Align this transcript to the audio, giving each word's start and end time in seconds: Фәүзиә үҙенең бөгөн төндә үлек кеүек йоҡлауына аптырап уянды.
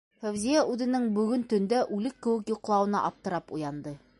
Фәүзиә 0.21 0.61
үҙенең 0.75 1.03
бөгөн 1.17 1.43
төндә 1.51 1.81
үлек 1.99 2.17
кеүек 2.27 2.49
йоҡлауына 2.55 3.03
аптырап 3.11 3.55
уянды. 3.59 3.95